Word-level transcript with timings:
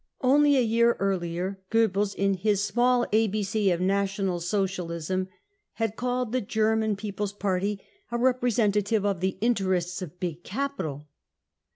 Only 0.21 0.57
a 0.57 0.61
year 0.61 0.93
earlier 0.99 1.59
Gcebbels, 1.69 2.15
in 2.15 2.33
his 2.33 2.59
Smfltll 2.71 3.07
ABC 3.11 3.71
of 3.71 3.79
National 3.81 4.39
Socialism, 4.39 5.27
had 5.73 5.95
called 5.95 6.31
the 6.31 6.41
German 6.41 6.95
People's 6.95 7.33
Party 7.33 7.79
a 8.11 8.17
representative 8.17 9.05
of 9.05 9.19
the 9.19 9.37
interests 9.41 10.01
of 10.01 10.19
big 10.19 10.41
capital. 10.43 11.07